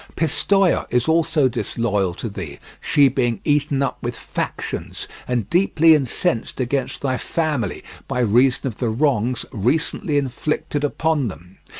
[0.15, 6.59] Pistoia is also disloyal to thee, she being eaten up with factions and deeply incensed
[6.59, 11.59] against thy family by reason of the wrongs recently inflicted upon them.